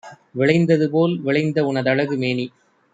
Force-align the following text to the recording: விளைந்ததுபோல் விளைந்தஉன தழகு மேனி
விளைந்ததுபோல் 0.35 1.13
விளைந்தஉன 1.21 1.83
தழகு 1.83 2.17
மேனி 2.17 2.47